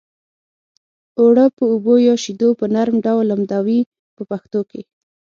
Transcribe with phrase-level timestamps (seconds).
[1.19, 3.79] اوړه په اوبو یا شیدو په نرم ډول لمدوي
[4.15, 4.81] په پښتو کې.